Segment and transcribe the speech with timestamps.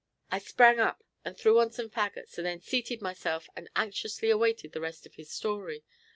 [0.31, 4.71] I sprang up and threw on some fagots, and then seated myself and anxiously awaited
[4.71, 5.83] the rest of his story.